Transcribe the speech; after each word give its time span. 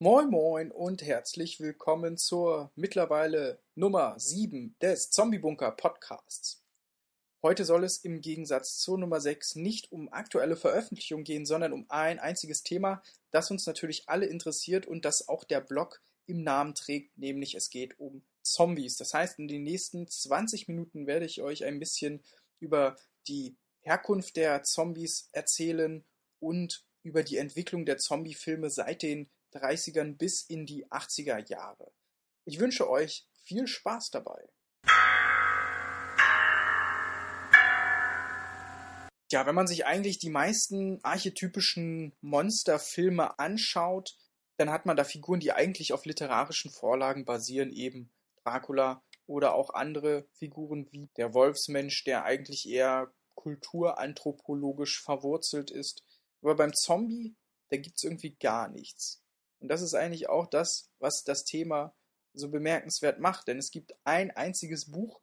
Moin 0.00 0.30
Moin 0.30 0.70
und 0.70 1.02
herzlich 1.02 1.58
willkommen 1.58 2.16
zur 2.18 2.70
mittlerweile 2.76 3.58
Nummer 3.74 4.14
7 4.16 4.76
des 4.80 5.10
Zombie 5.10 5.40
Bunker 5.40 5.72
Podcasts. 5.72 6.62
Heute 7.42 7.64
soll 7.64 7.82
es 7.82 7.98
im 7.98 8.20
Gegensatz 8.20 8.78
zur 8.78 8.96
Nummer 8.96 9.20
6 9.20 9.56
nicht 9.56 9.90
um 9.90 10.08
aktuelle 10.12 10.54
Veröffentlichungen 10.54 11.24
gehen, 11.24 11.46
sondern 11.46 11.72
um 11.72 11.84
ein 11.88 12.20
einziges 12.20 12.62
Thema, 12.62 13.02
das 13.32 13.50
uns 13.50 13.66
natürlich 13.66 14.08
alle 14.08 14.26
interessiert 14.26 14.86
und 14.86 15.04
das 15.04 15.28
auch 15.28 15.42
der 15.42 15.60
Blog 15.60 16.00
im 16.26 16.44
Namen 16.44 16.76
trägt, 16.76 17.18
nämlich 17.18 17.56
es 17.56 17.68
geht 17.68 17.98
um 17.98 18.22
Zombies. 18.42 18.98
Das 18.98 19.14
heißt, 19.14 19.40
in 19.40 19.48
den 19.48 19.64
nächsten 19.64 20.06
20 20.06 20.68
Minuten 20.68 21.08
werde 21.08 21.26
ich 21.26 21.42
euch 21.42 21.64
ein 21.64 21.80
bisschen 21.80 22.22
über 22.60 22.94
die 23.26 23.56
Herkunft 23.80 24.36
der 24.36 24.62
Zombies 24.62 25.28
erzählen 25.32 26.04
und 26.38 26.84
über 27.02 27.24
die 27.24 27.38
Entwicklung 27.38 27.84
der 27.84 27.98
Zombie-Filme 27.98 28.70
seit 28.70 29.02
den 29.02 29.28
30ern 29.52 30.16
bis 30.16 30.42
in 30.42 30.66
die 30.66 30.86
80er 30.86 31.48
Jahre. 31.48 31.92
Ich 32.44 32.60
wünsche 32.60 32.88
euch 32.88 33.26
viel 33.44 33.66
Spaß 33.66 34.10
dabei. 34.10 34.48
Ja, 39.30 39.44
wenn 39.44 39.54
man 39.54 39.66
sich 39.66 39.84
eigentlich 39.84 40.18
die 40.18 40.30
meisten 40.30 41.04
archetypischen 41.04 42.16
Monsterfilme 42.22 43.38
anschaut, 43.38 44.16
dann 44.56 44.70
hat 44.70 44.86
man 44.86 44.96
da 44.96 45.04
Figuren, 45.04 45.40
die 45.40 45.52
eigentlich 45.52 45.92
auf 45.92 46.06
literarischen 46.06 46.70
Vorlagen 46.70 47.26
basieren, 47.26 47.70
eben 47.70 48.10
Dracula 48.42 49.02
oder 49.26 49.54
auch 49.54 49.74
andere 49.74 50.26
Figuren 50.32 50.90
wie 50.90 51.10
der 51.16 51.34
Wolfsmensch, 51.34 52.04
der 52.04 52.24
eigentlich 52.24 52.66
eher 52.68 53.12
kulturanthropologisch 53.34 55.02
verwurzelt 55.02 55.70
ist. 55.70 56.02
Aber 56.42 56.56
beim 56.56 56.72
Zombie, 56.74 57.36
da 57.68 57.76
gibt 57.76 57.98
es 57.98 58.04
irgendwie 58.04 58.34
gar 58.36 58.68
nichts. 58.68 59.22
Und 59.60 59.68
das 59.68 59.82
ist 59.82 59.94
eigentlich 59.94 60.28
auch 60.28 60.46
das, 60.46 60.90
was 60.98 61.24
das 61.24 61.44
Thema 61.44 61.94
so 62.34 62.48
bemerkenswert 62.48 63.18
macht, 63.18 63.48
denn 63.48 63.58
es 63.58 63.70
gibt 63.70 63.94
ein 64.04 64.30
einziges 64.30 64.90
Buch 64.90 65.20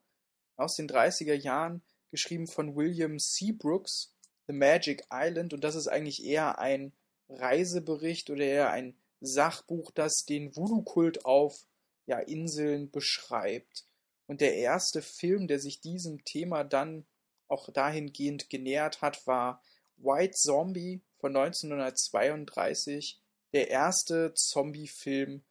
aus 0.57 0.75
den 0.75 0.89
30er 0.89 1.33
Jahren, 1.33 1.83
geschrieben 2.11 2.47
von 2.47 2.75
William 2.75 3.19
Seabrooks, 3.19 4.13
The 4.47 4.53
Magic 4.53 5.05
Island, 5.11 5.53
und 5.53 5.63
das 5.63 5.75
ist 5.75 5.87
eigentlich 5.87 6.23
eher 6.23 6.59
ein 6.59 6.93
Reisebericht 7.29 8.29
oder 8.29 8.43
eher 8.43 8.69
ein 8.71 8.97
Sachbuch, 9.21 9.91
das 9.91 10.25
den 10.25 10.55
Voodoo-Kult 10.55 11.25
auf 11.25 11.65
ja, 12.05 12.19
Inseln 12.19 12.91
beschreibt. 12.91 13.85
Und 14.27 14.41
der 14.41 14.55
erste 14.55 15.01
Film, 15.01 15.47
der 15.47 15.59
sich 15.59 15.81
diesem 15.81 16.23
Thema 16.23 16.63
dann 16.63 17.05
auch 17.47 17.69
dahingehend 17.71 18.49
genähert 18.49 19.01
hat, 19.01 19.25
war 19.27 19.61
White 19.97 20.35
Zombie 20.35 21.01
von 21.17 21.35
1932 21.35 23.21
der 23.53 23.69
erste 23.69 24.33
Zombie-Film, 24.33 25.43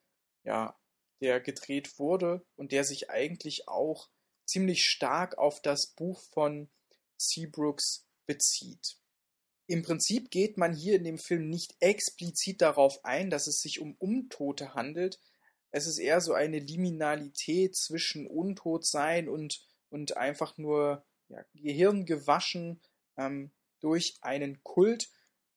ja, 0.44 0.78
der 1.20 1.40
gedreht 1.40 1.98
wurde 1.98 2.44
und 2.56 2.72
der 2.72 2.84
sich 2.84 3.10
eigentlich 3.10 3.68
auch 3.68 4.08
ziemlich 4.46 4.84
stark 4.84 5.38
auf 5.38 5.60
das 5.62 5.94
Buch 5.94 6.22
von 6.32 6.68
Seabrooks 7.16 8.06
bezieht. 8.26 8.98
Im 9.66 9.82
Prinzip 9.82 10.30
geht 10.30 10.58
man 10.58 10.74
hier 10.74 10.96
in 10.96 11.04
dem 11.04 11.18
Film 11.18 11.48
nicht 11.48 11.74
explizit 11.80 12.60
darauf 12.60 13.02
ein, 13.04 13.30
dass 13.30 13.46
es 13.46 13.60
sich 13.60 13.80
um 13.80 13.94
Untote 13.94 14.74
handelt. 14.74 15.18
Es 15.70 15.86
ist 15.86 15.98
eher 15.98 16.20
so 16.20 16.34
eine 16.34 16.58
Liminalität 16.58 17.74
zwischen 17.74 18.26
Untotsein 18.26 19.28
und, 19.28 19.66
und 19.88 20.16
einfach 20.16 20.58
nur 20.58 21.04
ja, 21.28 21.42
Gehirn 21.54 22.04
gewaschen 22.04 22.82
ähm, 23.16 23.52
durch 23.80 24.16
einen 24.20 24.62
Kult, 24.62 25.08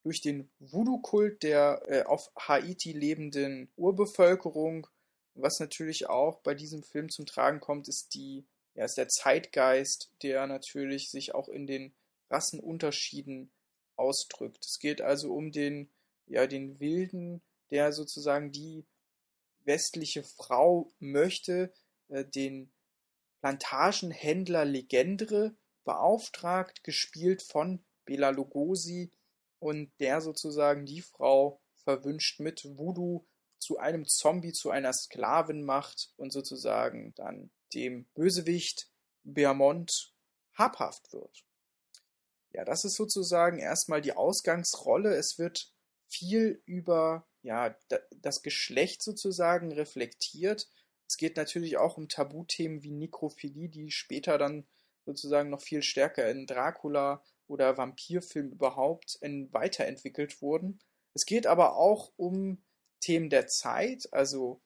durch 0.08 0.22
den 0.22 0.50
Voodoo-Kult 0.60 1.44
der 1.44 1.82
äh, 1.86 2.04
auf 2.04 2.32
Haiti 2.38 2.94
lebenden 2.94 3.70
Urbevölkerung. 3.76 4.88
Was 5.34 5.60
natürlich 5.60 6.08
auch 6.08 6.40
bei 6.44 6.56
diesem 6.56 6.82
Film 6.82 7.10
zum 7.10 7.26
Tragen 7.26 7.60
kommt, 7.60 7.90
ist 7.90 8.14
die, 8.14 8.48
ja, 8.74 8.86
ist 8.86 8.98
der 8.98 9.10
Zeitgeist, 9.10 10.14
der 10.24 10.48
natürlich 10.48 11.12
sich 11.12 11.36
auch 11.36 11.50
in 11.50 11.68
den 11.68 11.94
Rassenunterschieden 12.30 13.52
ausdrückt. 13.98 14.66
Es 14.66 14.80
geht 14.80 15.02
also 15.02 15.34
um 15.34 15.52
den, 15.52 15.92
ja, 16.26 16.48
den 16.48 16.80
Wilden, 16.80 17.42
der 17.70 17.92
sozusagen 17.92 18.54
die 18.54 18.86
westliche 19.66 20.24
Frau 20.24 20.90
möchte, 21.00 21.74
äh, 22.08 22.24
den 22.24 22.72
Plantagenhändler 23.42 24.64
Legendre 24.64 25.54
beauftragt, 25.84 26.86
gespielt 26.86 27.42
von 27.42 27.84
Bela 28.06 28.30
Lugosi, 28.30 29.12
und 29.60 29.92
der 30.00 30.22
sozusagen 30.22 30.86
die 30.86 31.02
Frau 31.02 31.62
verwünscht 31.84 32.40
mit 32.40 32.64
Voodoo 32.66 33.26
zu 33.60 33.78
einem 33.78 34.06
Zombie, 34.06 34.54
zu 34.54 34.70
einer 34.70 34.94
Sklavin 34.94 35.64
macht 35.64 36.12
und 36.18 36.32
sozusagen 36.32 37.14
dann 37.16 37.50
dem 37.74 38.06
Bösewicht 38.14 38.90
Beamont 39.24 40.14
habhaft 40.54 41.12
wird. 41.12 41.44
Ja, 42.52 42.66
das 42.66 42.86
ist 42.86 42.96
sozusagen 42.96 43.60
erstmal 43.60 44.02
die 44.02 44.14
Ausgangsrolle. 44.14 45.16
Es 45.16 45.38
wird 45.38 45.72
viel 46.08 46.62
über 46.66 47.28
ja, 47.42 47.76
das 48.12 48.42
Geschlecht 48.42 49.02
sozusagen 49.02 49.72
reflektiert. 49.72 50.70
Es 51.08 51.18
geht 51.18 51.38
natürlich 51.38 51.78
auch 51.78 51.98
um 51.98 52.10
Tabuthemen 52.10 52.84
wie 52.84 52.92
Nekrophilie, 52.92 53.70
die 53.70 53.92
später 53.92 54.38
dann 54.38 54.68
sozusagen 55.06 55.50
noch 55.50 55.62
viel 55.62 55.84
stärker 55.84 56.30
in 56.30 56.46
Dracula 56.48 57.24
oder 57.48 57.78
Vampirfilm 57.78 58.52
überhaupt 58.52 59.20
weiterentwickelt 59.22 60.42
wurden. 60.42 60.80
Es 61.14 61.26
geht 61.26 61.48
aber 61.48 61.76
auch 61.76 62.12
um 62.18 62.62
Themen 63.00 63.30
der 63.30 63.48
Zeit, 63.48 64.08
also 64.12 64.62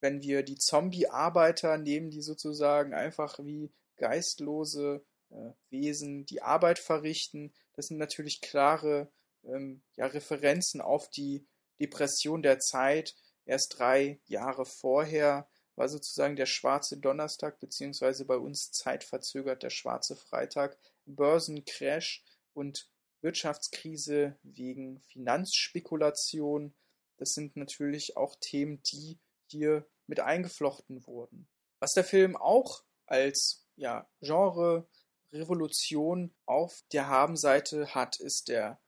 wenn 0.00 0.22
wir 0.22 0.42
die 0.42 0.58
Zombie-Arbeiter 0.58 1.78
nehmen, 1.78 2.10
die 2.10 2.20
sozusagen 2.20 2.92
einfach 2.92 3.38
wie 3.38 3.72
geistlose 3.96 5.04
äh, 5.30 5.50
Wesen 5.70 6.26
die 6.26 6.42
Arbeit 6.42 6.78
verrichten, 6.78 7.54
das 7.74 7.86
sind 7.86 7.98
natürlich 7.98 8.40
klare 8.40 9.10
ähm, 9.44 9.82
ja, 9.96 10.06
Referenzen 10.06 10.80
auf 10.80 11.08
die 11.08 11.46
Depression 11.80 12.42
der 12.42 12.58
Zeit. 12.58 13.14
Erst 13.46 13.78
drei 13.78 14.20
Jahre 14.26 14.64
vorher 14.64 15.48
war 15.76 15.88
sozusagen 15.88 16.36
der 16.36 16.46
schwarze 16.46 16.98
Donnerstag, 16.98 17.58
beziehungsweise 17.60 18.24
bei 18.24 18.36
uns 18.36 18.70
zeitverzögert 18.70 19.62
der 19.62 19.70
schwarze 19.70 20.16
Freitag, 20.16 20.78
Börsencrash 21.06 22.22
und 22.52 22.88
Wirtschaftskrise 23.20 24.38
wegen 24.42 25.00
Finanzspekulation. 25.00 26.74
Das 27.16 27.30
sind 27.30 27.56
natürlich 27.56 28.16
auch 28.16 28.36
Themen, 28.40 28.82
die 28.82 29.18
hier 29.46 29.86
mit 30.06 30.20
eingeflochten 30.20 31.06
wurden. 31.06 31.48
Was 31.80 31.92
der 31.92 32.04
Film 32.04 32.36
auch 32.36 32.82
als 33.06 33.66
ja, 33.76 34.08
Genre 34.20 34.86
Revolution 35.32 36.34
auf 36.46 36.84
der 36.92 37.08
Habenseite 37.08 37.94
hat, 37.94 38.20
ist 38.20 38.48
der 38.48 38.80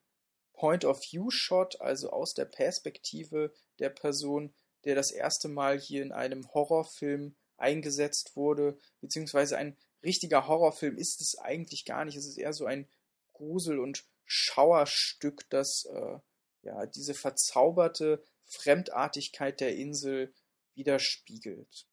Point-of-View-Shot, 0.55 1.81
also 1.81 2.11
aus 2.11 2.35
der 2.35 2.47
Perspektive 2.47 3.53
der 3.79 3.91
Person, 3.91 4.55
der 4.85 4.95
das 4.95 5.11
erste 5.11 5.49
Mal 5.49 5.79
hier 5.79 6.03
in 6.03 6.13
einem 6.13 6.53
Horrorfilm 6.55 7.37
eingesetzt 7.59 8.37
wurde, 8.37 8.79
beziehungsweise 9.01 9.57
ein 9.57 9.77
richtiger 10.03 10.47
Horrorfilm 10.47 10.97
ist 10.97 11.21
es 11.21 11.39
eigentlich 11.39 11.85
gar 11.85 12.05
nicht. 12.05 12.17
Es 12.17 12.27
ist 12.27 12.39
eher 12.39 12.53
so 12.53 12.67
ein 12.67 12.89
Grusel- 13.33 13.81
und 13.81 14.05
Schauerstück, 14.25 15.49
das 15.51 15.87
äh, 15.93 16.19
ja 16.63 16.87
diese 16.87 17.15
verzauberte 17.15 18.23
Fremdartigkeit 18.45 19.61
der 19.61 19.77
Insel 19.77 20.33
widerspiegelt. 20.75 21.87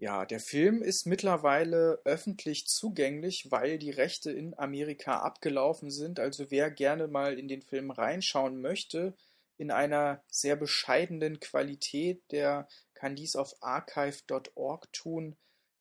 Ja, 0.00 0.24
der 0.24 0.38
Film 0.38 0.80
ist 0.80 1.06
mittlerweile 1.06 2.00
öffentlich 2.04 2.66
zugänglich, 2.66 3.50
weil 3.50 3.78
die 3.78 3.90
Rechte 3.90 4.30
in 4.30 4.56
Amerika 4.56 5.18
abgelaufen 5.18 5.90
sind. 5.90 6.20
Also 6.20 6.52
wer 6.52 6.70
gerne 6.70 7.08
mal 7.08 7.36
in 7.36 7.48
den 7.48 7.62
Film 7.62 7.90
reinschauen 7.90 8.60
möchte, 8.60 9.16
in 9.56 9.72
einer 9.72 10.22
sehr 10.28 10.54
bescheidenen 10.54 11.40
Qualität, 11.40 12.22
der 12.30 12.68
kann 12.94 13.16
dies 13.16 13.34
auf 13.34 13.56
archive.org 13.60 14.92
tun. 14.92 15.36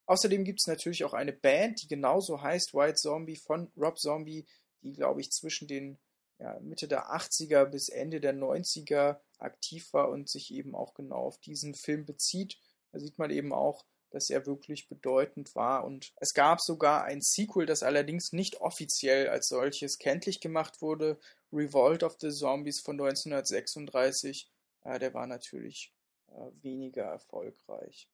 Außerdem 0.07 0.45
gibt 0.45 0.61
es 0.61 0.67
natürlich 0.67 1.03
auch 1.03 1.13
eine 1.13 1.33
Band, 1.33 1.83
die 1.83 1.87
genauso 1.87 2.41
heißt 2.41 2.73
White 2.73 2.95
Zombie 2.95 3.35
von 3.35 3.71
Rob 3.77 3.99
Zombie, 3.99 4.45
die, 4.81 4.93
glaube 4.93 5.21
ich, 5.21 5.29
zwischen 5.31 5.67
den 5.67 5.97
ja, 6.39 6.57
Mitte 6.61 6.87
der 6.87 7.11
80er 7.11 7.65
bis 7.65 7.89
Ende 7.89 8.19
der 8.19 8.33
90er 8.33 9.19
aktiv 9.37 9.91
war 9.91 10.09
und 10.09 10.29
sich 10.29 10.53
eben 10.53 10.75
auch 10.75 10.93
genau 10.93 11.17
auf 11.17 11.39
diesen 11.39 11.75
Film 11.75 12.05
bezieht. 12.05 12.57
Da 12.91 12.99
sieht 12.99 13.17
man 13.17 13.31
eben 13.31 13.53
auch, 13.53 13.85
dass 14.11 14.29
er 14.29 14.45
wirklich 14.45 14.87
bedeutend 14.87 15.55
war. 15.55 15.83
Und 15.83 16.13
es 16.17 16.33
gab 16.33 16.61
sogar 16.61 17.03
ein 17.03 17.21
Sequel, 17.21 17.65
das 17.65 17.83
allerdings 17.83 18.31
nicht 18.31 18.61
offiziell 18.61 19.27
als 19.27 19.47
solches 19.47 19.97
kenntlich 19.97 20.39
gemacht 20.39 20.81
wurde. 20.81 21.19
Revolt 21.51 22.03
of 22.03 22.15
the 22.21 22.31
Zombies 22.31 22.79
von 22.79 22.99
1936. 22.99 24.49
Äh, 24.83 24.99
der 24.99 25.13
war 25.13 25.27
natürlich 25.27 25.91
äh, 26.29 26.51
weniger 26.61 27.03
erfolgreich. 27.03 28.07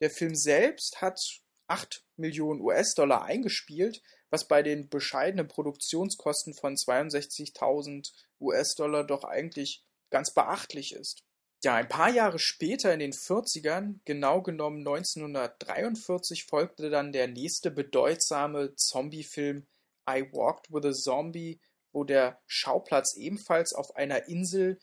Der 0.00 0.10
Film 0.10 0.34
selbst 0.34 1.00
hat 1.00 1.20
8 1.66 2.04
Millionen 2.16 2.60
US-Dollar 2.60 3.24
eingespielt, 3.24 4.02
was 4.30 4.48
bei 4.48 4.62
den 4.62 4.88
bescheidenen 4.88 5.48
Produktionskosten 5.48 6.54
von 6.54 6.74
62.000 6.74 8.10
US-Dollar 8.40 9.04
doch 9.04 9.24
eigentlich 9.24 9.84
ganz 10.10 10.32
beachtlich 10.32 10.92
ist. 10.92 11.22
Ja, 11.62 11.74
ein 11.74 11.88
paar 11.88 12.10
Jahre 12.10 12.38
später 12.38 12.92
in 12.94 13.00
den 13.00 13.12
40ern, 13.12 14.00
genau 14.06 14.40
genommen 14.40 14.78
1943, 14.78 16.46
folgte 16.46 16.88
dann 16.88 17.12
der 17.12 17.28
nächste 17.28 17.70
bedeutsame 17.70 18.74
Zombie-Film 18.76 19.66
I 20.08 20.22
Walked 20.32 20.72
with 20.72 20.86
a 20.86 20.92
Zombie, 20.92 21.60
wo 21.92 22.04
der 22.04 22.40
Schauplatz 22.46 23.14
ebenfalls 23.16 23.74
auf 23.74 23.94
einer 23.94 24.26
Insel 24.28 24.78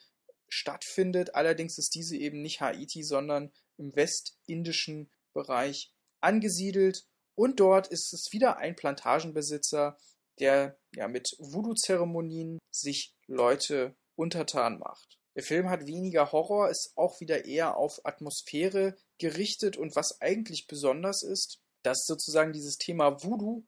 stattfindet. 0.49 1.33
Allerdings 1.33 1.79
ist 1.79 1.95
diese 1.95 2.15
eben 2.15 2.41
nicht 2.41 2.61
Haiti, 2.61 3.03
sondern 3.03 3.51
im 3.77 3.95
westindischen 3.95 5.09
Bereich 5.33 5.91
angesiedelt. 6.19 7.05
Und 7.35 7.59
dort 7.59 7.87
ist 7.87 8.13
es 8.13 8.29
wieder 8.31 8.57
ein 8.57 8.75
Plantagenbesitzer, 8.75 9.97
der 10.39 10.77
ja 10.95 11.07
mit 11.07 11.35
Voodoo-Zeremonien 11.39 12.59
sich 12.71 13.13
Leute 13.27 13.95
untertan 14.15 14.79
macht. 14.79 15.17
Der 15.35 15.43
Film 15.43 15.69
hat 15.69 15.85
weniger 15.85 16.31
Horror, 16.31 16.69
ist 16.69 16.93
auch 16.95 17.19
wieder 17.21 17.45
eher 17.45 17.77
auf 17.77 18.03
Atmosphäre 18.03 18.97
gerichtet 19.19 19.77
und 19.77 19.95
was 19.95 20.19
eigentlich 20.19 20.65
besonders 20.65 21.21
ist, 21.21 21.59
dass 21.83 22.05
sozusagen 22.05 22.53
dieses 22.53 22.77
Thema 22.77 23.23
Voodoo 23.23 23.63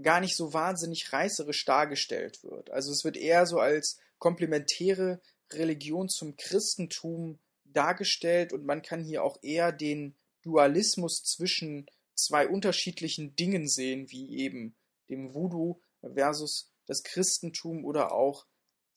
gar 0.00 0.20
nicht 0.20 0.36
so 0.36 0.52
wahnsinnig 0.52 1.12
reißerisch 1.12 1.64
dargestellt 1.64 2.44
wird. 2.44 2.70
Also 2.70 2.92
es 2.92 3.02
wird 3.02 3.16
eher 3.16 3.46
so 3.46 3.58
als 3.58 3.98
komplementäre 4.18 5.20
Religion 5.52 6.08
zum 6.08 6.36
Christentum 6.36 7.40
dargestellt 7.72 8.52
und 8.52 8.64
man 8.64 8.82
kann 8.82 9.02
hier 9.02 9.22
auch 9.22 9.38
eher 9.42 9.72
den 9.72 10.16
Dualismus 10.42 11.22
zwischen 11.24 11.86
zwei 12.14 12.48
unterschiedlichen 12.48 13.36
Dingen 13.36 13.68
sehen, 13.68 14.10
wie 14.10 14.38
eben 14.38 14.74
dem 15.08 15.34
Voodoo 15.34 15.80
versus 16.14 16.72
das 16.86 17.02
Christentum 17.02 17.84
oder 17.84 18.12
auch 18.12 18.46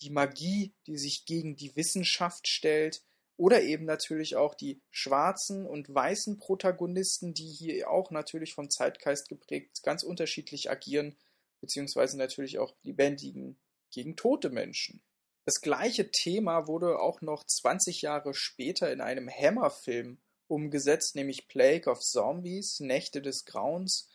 die 0.01 0.09
Magie, 0.09 0.73
die 0.87 0.97
sich 0.97 1.25
gegen 1.25 1.55
die 1.55 1.75
Wissenschaft 1.75 2.47
stellt, 2.47 3.03
oder 3.37 3.63
eben 3.63 3.85
natürlich 3.85 4.35
auch 4.35 4.53
die 4.53 4.81
schwarzen 4.91 5.65
und 5.65 5.91
weißen 5.91 6.37
Protagonisten, 6.37 7.33
die 7.33 7.49
hier 7.49 7.89
auch 7.89 8.11
natürlich 8.11 8.53
vom 8.53 8.69
Zeitgeist 8.69 9.29
geprägt 9.29 9.81
ganz 9.81 10.03
unterschiedlich 10.03 10.69
agieren, 10.69 11.17
beziehungsweise 11.59 12.19
natürlich 12.19 12.59
auch 12.59 12.75
lebendigen 12.83 13.57
gegen 13.89 14.15
tote 14.15 14.51
Menschen. 14.51 15.01
Das 15.45 15.61
gleiche 15.61 16.11
Thema 16.11 16.67
wurde 16.67 16.99
auch 16.99 17.21
noch 17.21 17.43
20 17.43 18.03
Jahre 18.03 18.33
später 18.33 18.91
in 18.91 19.01
einem 19.01 19.29
Hammer-Film 19.29 20.19
umgesetzt, 20.47 21.15
nämlich 21.15 21.47
Plague 21.47 21.91
of 21.91 22.01
Zombies, 22.01 22.79
Nächte 22.79 23.21
des 23.21 23.45
Grauens, 23.45 24.09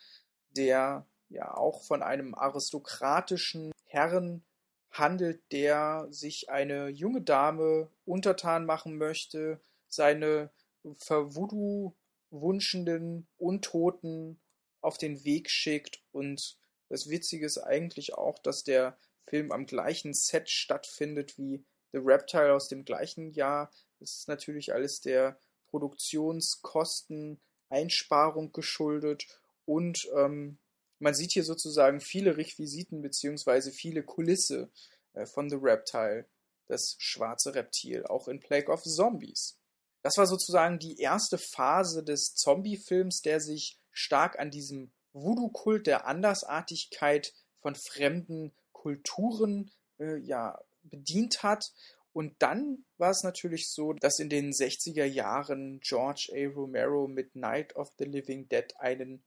der 0.51 1.05
ja 1.29 1.53
auch 1.53 1.83
von 1.83 2.01
einem 2.01 2.33
aristokratischen 2.33 3.73
Herren 3.85 4.43
handelt, 4.89 5.43
der 5.51 6.07
sich 6.09 6.49
eine 6.49 6.87
junge 6.87 7.21
Dame 7.21 7.91
untertan 8.05 8.65
machen 8.65 8.97
möchte, 8.97 9.59
seine 9.87 10.49
vervoodoo-wunschenden 10.97 13.27
Untoten 13.37 14.39
auf 14.81 14.97
den 14.97 15.23
Weg 15.25 15.49
schickt. 15.49 16.01
Und 16.11 16.57
das 16.87 17.09
Witzige 17.09 17.45
ist 17.45 17.57
eigentlich 17.57 18.13
auch, 18.13 18.39
dass 18.39 18.63
der 18.63 18.97
Film 19.27 19.51
am 19.51 19.65
gleichen 19.65 20.13
Set 20.13 20.49
stattfindet 20.49 21.37
wie 21.37 21.63
The 21.91 21.99
Reptile 21.99 22.53
aus 22.53 22.67
dem 22.67 22.85
gleichen 22.85 23.31
Jahr. 23.31 23.71
Das 23.99 24.17
ist 24.17 24.27
natürlich 24.27 24.73
alles 24.73 25.01
der 25.01 25.39
Produktionskosten 25.67 27.39
Einsparung 27.69 28.53
geschuldet 28.53 29.27
und 29.65 30.07
ähm, 30.15 30.57
man 30.99 31.13
sieht 31.13 31.33
hier 31.33 31.43
sozusagen 31.43 31.99
viele 31.99 32.37
Requisiten 32.37 33.01
beziehungsweise 33.01 33.71
viele 33.71 34.03
Kulisse 34.03 34.71
äh, 35.13 35.25
von 35.25 35.49
The 35.49 35.57
Reptile, 35.61 36.25
das 36.67 36.95
schwarze 36.97 37.53
Reptil, 37.53 38.05
auch 38.05 38.27
in 38.27 38.39
Plague 38.39 38.71
of 38.71 38.83
Zombies. 38.83 39.57
Das 40.01 40.17
war 40.17 40.25
sozusagen 40.25 40.79
die 40.79 40.99
erste 40.99 41.37
Phase 41.37 42.03
des 42.03 42.33
Zombie-Films, 42.35 43.21
der 43.21 43.39
sich 43.39 43.77
stark 43.91 44.39
an 44.39 44.51
diesem 44.51 44.91
Voodoo-Kult 45.13 45.87
der 45.87 46.07
Andersartigkeit 46.07 47.33
von 47.59 47.75
fremden 47.75 48.53
Kulturen 48.87 49.69
äh, 49.99 50.17
ja, 50.17 50.57
bedient 50.83 51.43
hat. 51.43 51.73
Und 52.13 52.35
dann 52.39 52.85
war 52.97 53.11
es 53.11 53.23
natürlich 53.23 53.69
so, 53.69 53.91
dass 53.91 54.19
in 54.19 54.29
den 54.29 54.51
60er 54.51 55.03
Jahren 55.03 55.81
George 55.81 56.31
A. 56.33 56.47
Romero 56.55 57.07
mit 57.09 57.35
Night 57.35 57.75
of 57.75 57.91
the 57.99 58.05
Living 58.05 58.47
Dead 58.47 58.73
einen 58.79 59.23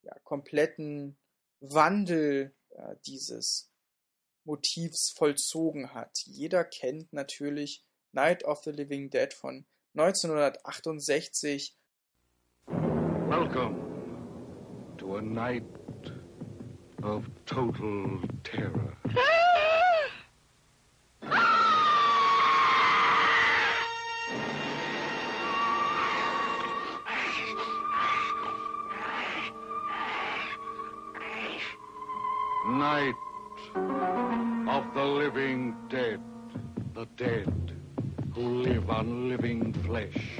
ja, 0.00 0.18
kompletten 0.24 1.18
Wandel 1.60 2.54
äh, 2.70 2.96
dieses 3.06 3.70
Motivs 4.44 5.10
vollzogen 5.10 5.92
hat. 5.92 6.20
Jeder 6.24 6.64
kennt 6.64 7.12
natürlich 7.12 7.84
Night 8.12 8.44
of 8.44 8.64
the 8.64 8.70
Living 8.70 9.10
Dead 9.10 9.32
von 9.34 9.66
1968. 9.94 11.76
Welcome 13.28 14.96
to 14.96 15.16
a 15.16 15.20
night 15.20 15.81
of 17.02 17.24
total 17.46 18.20
terror. 18.44 18.96
Night 32.68 33.14
of 34.68 34.84
the 34.94 35.04
living 35.04 35.74
dead, 35.88 36.20
the 36.94 37.06
dead 37.16 37.72
who 38.34 38.62
live 38.62 38.88
on 38.90 39.28
living 39.28 39.72
flesh. 39.84 40.38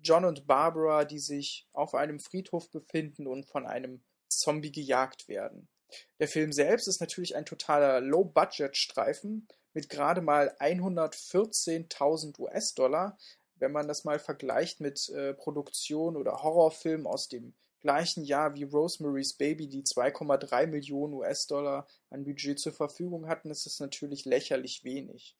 John 0.00 0.24
und 0.24 0.46
Barbara, 0.46 1.04
die 1.04 1.18
sich 1.18 1.66
auf 1.72 1.94
einem 1.94 2.20
Friedhof 2.20 2.70
befinden 2.70 3.26
und 3.26 3.46
von 3.46 3.66
einem 3.66 4.02
Zombie 4.28 4.70
gejagt 4.72 5.28
werden. 5.28 5.68
Der 6.18 6.28
Film 6.28 6.52
selbst 6.52 6.88
ist 6.88 7.00
natürlich 7.00 7.36
ein 7.36 7.46
totaler 7.46 8.00
Low-Budget-Streifen 8.00 9.48
mit 9.72 9.88
gerade 9.88 10.20
mal 10.20 10.54
114.000 10.58 12.38
US-Dollar. 12.38 13.18
Wenn 13.56 13.72
man 13.72 13.88
das 13.88 14.04
mal 14.04 14.18
vergleicht 14.18 14.80
mit 14.80 15.08
äh, 15.10 15.34
Produktion 15.34 16.16
oder 16.16 16.42
Horrorfilmen 16.42 17.06
aus 17.06 17.28
dem 17.28 17.54
gleichen 17.80 18.24
Jahr 18.24 18.54
wie 18.54 18.64
Rosemary's 18.64 19.34
Baby, 19.34 19.68
die 19.68 19.82
2,3 19.82 20.66
Millionen 20.66 21.14
US-Dollar 21.14 21.86
an 22.10 22.24
Budget 22.24 22.58
zur 22.58 22.72
Verfügung 22.72 23.28
hatten, 23.28 23.50
ist 23.50 23.66
es 23.66 23.78
natürlich 23.78 24.24
lächerlich 24.24 24.84
wenig. 24.84 25.36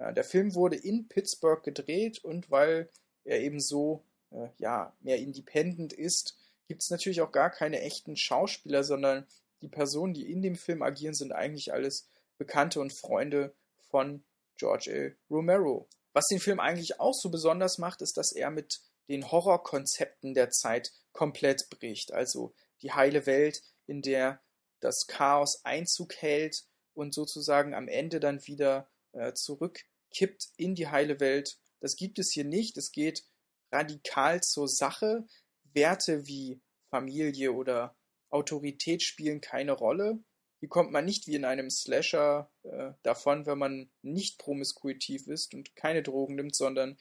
Ja, 0.00 0.12
der 0.12 0.24
Film 0.24 0.54
wurde 0.54 0.76
in 0.76 1.08
Pittsburgh 1.08 1.62
gedreht 1.62 2.22
und 2.24 2.50
weil 2.50 2.90
er 3.24 3.40
eben 3.40 3.60
so 3.60 4.04
äh, 4.30 4.48
ja, 4.58 4.94
mehr 5.00 5.18
independent 5.18 5.92
ist, 5.92 6.36
gibt 6.66 6.82
es 6.82 6.90
natürlich 6.90 7.20
auch 7.20 7.32
gar 7.32 7.50
keine 7.50 7.80
echten 7.80 8.16
Schauspieler, 8.16 8.82
sondern 8.82 9.26
die 9.62 9.68
Personen, 9.68 10.14
die 10.14 10.30
in 10.30 10.42
dem 10.42 10.56
Film 10.56 10.82
agieren, 10.82 11.14
sind 11.14 11.32
eigentlich 11.32 11.72
alles 11.72 12.08
Bekannte 12.38 12.80
und 12.80 12.92
Freunde 12.92 13.54
von 13.90 14.24
George 14.56 15.16
A. 15.30 15.32
Romero. 15.32 15.88
Was 16.12 16.26
den 16.26 16.40
Film 16.40 16.60
eigentlich 16.60 17.00
auch 17.00 17.14
so 17.14 17.30
besonders 17.30 17.78
macht, 17.78 18.02
ist, 18.02 18.16
dass 18.16 18.32
er 18.32 18.50
mit 18.50 18.80
den 19.08 19.30
Horrorkonzepten 19.30 20.34
der 20.34 20.50
Zeit 20.50 20.92
komplett 21.12 21.68
bricht. 21.70 22.12
Also 22.12 22.54
die 22.82 22.92
heile 22.92 23.26
Welt, 23.26 23.62
in 23.86 24.02
der 24.02 24.40
das 24.80 25.06
Chaos 25.06 25.64
Einzug 25.64 26.14
hält 26.16 26.64
und 26.94 27.14
sozusagen 27.14 27.74
am 27.74 27.88
Ende 27.88 28.20
dann 28.20 28.46
wieder 28.46 28.88
äh, 29.12 29.32
zurückkippt 29.32 30.48
in 30.56 30.74
die 30.74 30.88
heile 30.88 31.20
Welt. 31.20 31.58
Das 31.80 31.96
gibt 31.96 32.18
es 32.18 32.32
hier 32.32 32.44
nicht. 32.44 32.76
Es 32.76 32.92
geht 32.92 33.24
radikal 33.72 34.40
zur 34.42 34.68
Sache. 34.68 35.26
Werte 35.72 36.26
wie 36.26 36.60
Familie 36.90 37.52
oder 37.52 37.94
Autorität 38.30 39.02
spielen 39.02 39.40
keine 39.40 39.72
Rolle. 39.72 40.18
Hier 40.60 40.68
kommt 40.68 40.90
man 40.90 41.04
nicht 41.04 41.26
wie 41.26 41.34
in 41.34 41.44
einem 41.44 41.70
Slasher 41.70 42.50
äh, 42.62 42.92
davon, 43.02 43.46
wenn 43.46 43.58
man 43.58 43.90
nicht 44.02 44.38
promiskuitiv 44.38 45.26
ist 45.26 45.54
und 45.54 45.76
keine 45.76 46.02
Drogen 46.02 46.34
nimmt, 46.34 46.56
sondern 46.56 46.96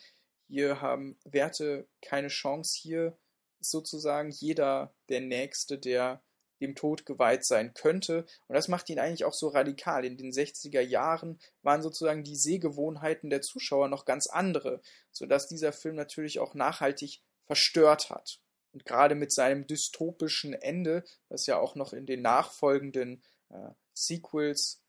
hier 0.47 0.81
haben 0.81 1.17
Werte 1.23 1.87
keine 2.01 2.27
Chance. 2.27 2.77
Hier 2.79 3.17
ist 3.59 3.71
sozusagen 3.71 4.29
jeder 4.29 4.93
der 5.09 5.21
Nächste, 5.21 5.77
der 5.77 6.21
dem 6.61 6.75
Tod 6.75 7.05
geweiht 7.05 7.45
sein 7.45 7.73
könnte. 7.73 8.25
Und 8.47 8.55
das 8.55 8.67
macht 8.67 8.89
ihn 8.89 8.99
eigentlich 8.99 9.25
auch 9.25 9.33
so 9.33 9.49
radikal. 9.49 10.05
In 10.05 10.17
den 10.17 10.31
60er 10.31 10.81
Jahren 10.81 11.39
waren 11.61 11.81
sozusagen 11.81 12.23
die 12.23 12.35
Sehgewohnheiten 12.35 13.29
der 13.29 13.41
Zuschauer 13.41 13.89
noch 13.89 14.05
ganz 14.05 14.27
andere, 14.27 14.81
sodass 15.11 15.47
dieser 15.47 15.73
Film 15.73 15.95
natürlich 15.95 16.39
auch 16.39 16.53
nachhaltig 16.53 17.21
verstört 17.45 18.09
hat. 18.09 18.39
Und 18.75 18.83
gerade 18.83 19.15
mit 19.15 19.31
seinem 19.31 19.67
dystopischen 19.67 20.53
Ende, 20.53 21.05
das 21.29 21.45
ja 21.45 21.57
auch 21.57 21.75
noch 21.75 21.93
in 21.93 22.05
den 22.05 22.21
nachfolgenden 22.21 23.23
äh, 23.49 23.69
Sequels 23.93 24.81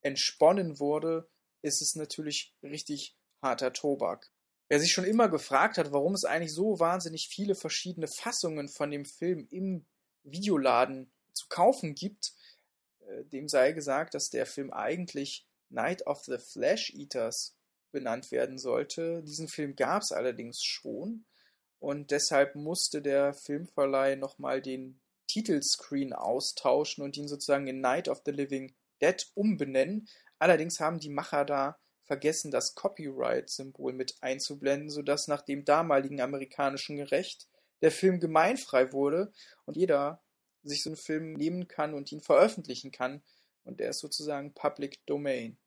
entsponnen 0.00 0.80
wurde, 0.80 1.28
ist 1.60 1.82
es 1.82 1.94
natürlich 1.94 2.54
richtig 2.62 3.18
harter 3.42 3.74
Tobak. 3.74 4.30
Wer 4.70 4.80
sich 4.80 4.92
schon 4.92 5.04
immer 5.04 5.28
gefragt 5.28 5.76
hat, 5.76 5.92
warum 5.92 6.14
es 6.14 6.24
eigentlich 6.24 6.54
so 6.54 6.80
wahnsinnig 6.80 7.28
viele 7.28 7.54
verschiedene 7.54 8.08
Fassungen 8.08 8.70
von 8.70 8.90
dem 8.90 9.04
Film 9.04 9.46
im 9.50 9.84
Videoladen 10.22 11.12
zu 11.34 11.44
kaufen 11.50 11.94
gibt, 11.94 12.32
äh, 13.00 13.24
dem 13.26 13.46
sei 13.50 13.72
gesagt, 13.72 14.14
dass 14.14 14.30
der 14.30 14.46
Film 14.46 14.72
eigentlich 14.72 15.46
Night 15.68 16.06
of 16.06 16.24
the 16.24 16.38
Flesh 16.38 16.94
Eaters 16.94 17.54
benannt 17.92 18.30
werden 18.30 18.56
sollte. 18.56 19.22
Diesen 19.22 19.48
Film 19.48 19.76
gab 19.76 20.00
es 20.00 20.12
allerdings 20.12 20.64
schon 20.64 21.26
und 21.84 22.12
deshalb 22.12 22.54
musste 22.54 23.02
der 23.02 23.34
Filmverleih 23.34 24.16
nochmal 24.16 24.62
den 24.62 24.98
Titelscreen 25.26 26.14
austauschen 26.14 27.04
und 27.04 27.18
ihn 27.18 27.28
sozusagen 27.28 27.66
in 27.66 27.82
Night 27.82 28.08
of 28.08 28.22
the 28.24 28.30
Living 28.30 28.74
Dead 29.02 29.30
umbenennen. 29.34 30.08
Allerdings 30.38 30.80
haben 30.80 30.98
die 30.98 31.10
Macher 31.10 31.44
da 31.44 31.78
vergessen, 32.02 32.50
das 32.50 32.74
Copyright-Symbol 32.74 33.92
mit 33.92 34.16
einzublenden, 34.22 34.88
sodass 34.88 35.28
nach 35.28 35.42
dem 35.42 35.66
damaligen 35.66 36.22
amerikanischen 36.22 37.02
Recht 37.02 37.48
der 37.82 37.90
Film 37.90 38.18
gemeinfrei 38.18 38.94
wurde 38.94 39.30
und 39.66 39.76
jeder 39.76 40.22
sich 40.62 40.82
so 40.82 40.88
einen 40.88 40.96
Film 40.96 41.34
nehmen 41.34 41.68
kann 41.68 41.92
und 41.92 42.10
ihn 42.12 42.22
veröffentlichen 42.22 42.92
kann. 42.92 43.22
Und 43.64 43.78
der 43.78 43.90
ist 43.90 43.98
sozusagen 43.98 44.54
Public 44.54 45.04
Domain. 45.04 45.58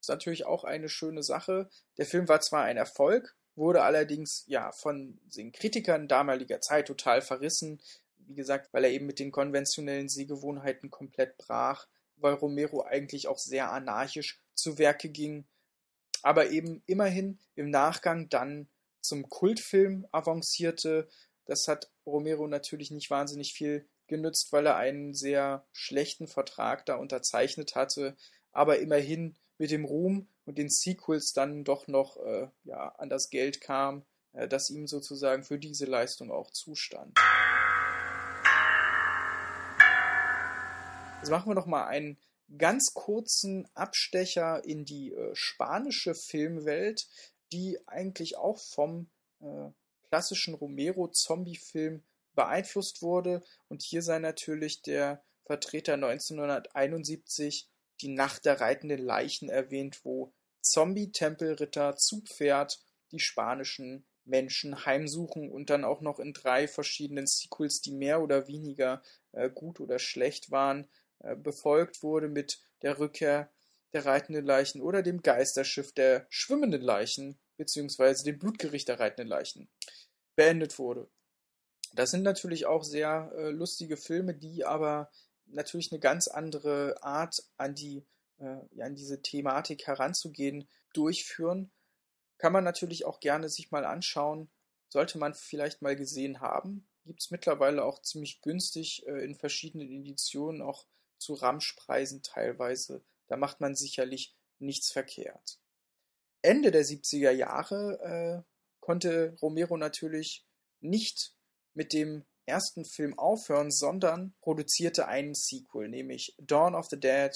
Ist 0.00 0.08
natürlich 0.08 0.46
auch 0.46 0.64
eine 0.64 0.88
schöne 0.88 1.22
Sache. 1.22 1.70
Der 1.96 2.06
Film 2.06 2.26
war 2.26 2.40
zwar 2.40 2.64
ein 2.64 2.76
Erfolg, 2.76 3.36
wurde 3.54 3.82
allerdings 3.82 4.44
ja 4.46 4.72
von 4.72 5.20
den 5.36 5.52
Kritikern 5.52 6.08
damaliger 6.08 6.60
Zeit 6.60 6.86
total 6.86 7.22
verrissen. 7.22 7.80
Wie 8.18 8.34
gesagt, 8.34 8.72
weil 8.72 8.84
er 8.84 8.90
eben 8.90 9.06
mit 9.06 9.18
den 9.18 9.32
konventionellen 9.32 10.08
Sehgewohnheiten 10.08 10.90
komplett 10.90 11.36
brach, 11.38 11.86
weil 12.16 12.34
Romero 12.34 12.82
eigentlich 12.82 13.28
auch 13.28 13.38
sehr 13.38 13.72
anarchisch 13.72 14.40
zu 14.54 14.78
Werke 14.78 15.08
ging, 15.08 15.46
aber 16.22 16.50
eben 16.50 16.82
immerhin 16.86 17.38
im 17.54 17.70
Nachgang 17.70 18.28
dann 18.28 18.68
zum 19.00 19.28
Kultfilm 19.28 20.06
avancierte. 20.12 21.08
Das 21.46 21.66
hat 21.68 21.90
Romero 22.06 22.46
natürlich 22.46 22.90
nicht 22.90 23.10
wahnsinnig 23.10 23.52
viel 23.52 23.88
genützt, 24.06 24.52
weil 24.52 24.66
er 24.66 24.76
einen 24.76 25.14
sehr 25.14 25.66
schlechten 25.72 26.28
Vertrag 26.28 26.86
da 26.86 26.96
unterzeichnet 26.96 27.74
hatte, 27.74 28.16
aber 28.52 28.78
immerhin 28.78 29.36
mit 29.62 29.70
dem 29.70 29.84
Ruhm 29.84 30.26
und 30.44 30.58
den 30.58 30.68
Sequels 30.68 31.34
dann 31.34 31.62
doch 31.62 31.86
noch 31.86 32.16
äh, 32.16 32.48
ja, 32.64 32.88
an 32.98 33.08
das 33.08 33.30
Geld 33.30 33.60
kam, 33.60 34.04
äh, 34.32 34.48
das 34.48 34.70
ihm 34.70 34.88
sozusagen 34.88 35.44
für 35.44 35.56
diese 35.56 35.84
Leistung 35.84 36.32
auch 36.32 36.50
zustand. 36.50 37.16
Jetzt 41.20 41.30
machen 41.30 41.48
wir 41.48 41.54
noch 41.54 41.66
mal 41.66 41.86
einen 41.86 42.18
ganz 42.58 42.92
kurzen 42.92 43.68
Abstecher 43.74 44.64
in 44.64 44.84
die 44.84 45.12
äh, 45.12 45.30
spanische 45.32 46.16
Filmwelt, 46.16 47.06
die 47.52 47.78
eigentlich 47.86 48.38
auch 48.38 48.58
vom 48.58 49.10
äh, 49.38 49.70
klassischen 50.08 50.54
Romero-Zombie-Film 50.54 52.02
beeinflusst 52.34 53.00
wurde. 53.00 53.44
Und 53.68 53.82
hier 53.84 54.02
sei 54.02 54.18
natürlich 54.18 54.82
der 54.82 55.22
Vertreter 55.44 55.94
1971 55.94 57.68
die 58.02 58.08
Nacht 58.08 58.44
der 58.44 58.60
reitenden 58.60 59.02
Leichen 59.02 59.48
erwähnt, 59.48 60.00
wo 60.04 60.32
Zombie-Tempelritter 60.60 61.96
zu 61.96 62.22
Pferd 62.22 62.80
die 63.10 63.20
spanischen 63.20 64.06
Menschen 64.24 64.84
heimsuchen 64.86 65.50
und 65.50 65.70
dann 65.70 65.84
auch 65.84 66.00
noch 66.00 66.18
in 66.18 66.32
drei 66.32 66.68
verschiedenen 66.68 67.26
Sequels, 67.26 67.80
die 67.80 67.92
mehr 67.92 68.22
oder 68.22 68.46
weniger 68.46 69.02
äh, 69.32 69.50
gut 69.50 69.80
oder 69.80 69.98
schlecht 69.98 70.50
waren, 70.50 70.88
äh, 71.20 71.34
befolgt 71.36 72.02
wurde 72.02 72.28
mit 72.28 72.60
der 72.82 72.98
Rückkehr 72.98 73.50
der 73.92 74.06
reitenden 74.06 74.44
Leichen 74.44 74.80
oder 74.80 75.02
dem 75.02 75.22
Geisterschiff 75.22 75.92
der 75.92 76.26
schwimmenden 76.30 76.82
Leichen, 76.82 77.38
beziehungsweise 77.56 78.24
dem 78.24 78.38
Blutgericht 78.38 78.88
der 78.88 79.00
reitenden 79.00 79.28
Leichen, 79.28 79.68
beendet 80.36 80.78
wurde. 80.78 81.10
Das 81.94 82.10
sind 82.10 82.22
natürlich 82.22 82.64
auch 82.66 82.84
sehr 82.84 83.32
äh, 83.36 83.50
lustige 83.50 83.96
Filme, 83.96 84.34
die 84.34 84.64
aber 84.64 85.10
natürlich 85.52 85.92
eine 85.92 86.00
ganz 86.00 86.28
andere 86.28 87.02
Art 87.02 87.42
an 87.56 87.74
die 87.74 88.04
äh, 88.38 88.58
ja, 88.72 88.86
an 88.86 88.94
diese 88.94 89.22
Thematik 89.22 89.86
heranzugehen 89.86 90.68
durchführen. 90.92 91.70
Kann 92.38 92.52
man 92.52 92.64
natürlich 92.64 93.04
auch 93.04 93.20
gerne 93.20 93.48
sich 93.48 93.70
mal 93.70 93.84
anschauen. 93.84 94.50
Sollte 94.88 95.18
man 95.18 95.34
vielleicht 95.34 95.80
mal 95.80 95.96
gesehen 95.96 96.40
haben. 96.40 96.88
Gibt 97.04 97.20
es 97.20 97.30
mittlerweile 97.30 97.84
auch 97.84 98.02
ziemlich 98.02 98.42
günstig 98.42 99.06
äh, 99.06 99.24
in 99.24 99.34
verschiedenen 99.34 99.90
Editionen, 99.90 100.60
auch 100.60 100.86
zu 101.18 101.34
Ramschpreisen 101.34 102.22
teilweise. 102.22 103.04
Da 103.28 103.36
macht 103.36 103.60
man 103.60 103.74
sicherlich 103.74 104.34
nichts 104.58 104.90
verkehrt. 104.90 105.58
Ende 106.42 106.70
der 106.70 106.84
70er 106.84 107.30
Jahre 107.30 108.44
äh, 108.44 108.50
konnte 108.80 109.36
Romero 109.40 109.76
natürlich 109.76 110.44
nicht 110.80 111.34
mit 111.74 111.92
dem 111.92 112.24
ersten 112.46 112.84
Film 112.84 113.18
aufhören, 113.18 113.70
sondern 113.70 114.34
produzierte 114.40 115.08
einen 115.08 115.34
Sequel, 115.34 115.88
nämlich 115.88 116.34
Dawn 116.38 116.74
of 116.74 116.88
the 116.90 116.98
Dead, 116.98 117.32